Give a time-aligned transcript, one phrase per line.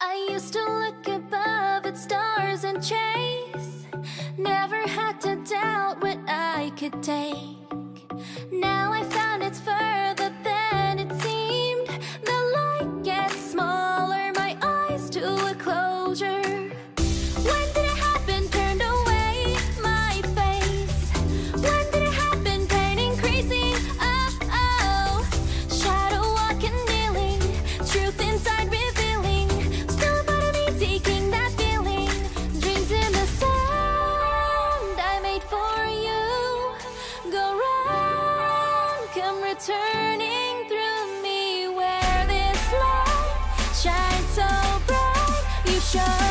[0.00, 3.86] I used to look above at stars and chase.
[4.36, 8.06] Never had to doubt what I could take.
[8.52, 11.88] Now I found it's further than it seemed.
[12.24, 16.47] The light gets smaller, my eyes to a closure.
[39.20, 44.46] come returning through me where this light shines so
[44.86, 45.42] bright.
[45.66, 46.27] You shine.